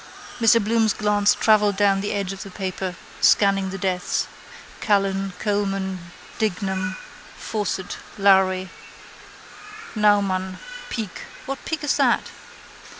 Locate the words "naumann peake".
9.93-11.19